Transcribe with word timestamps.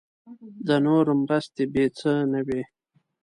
د 0.67 0.69
نورو 0.85 1.13
مرستې 1.23 1.63
بې 1.73 1.85
څه 1.97 2.11
نه 2.31 2.41
وي. 2.47 2.61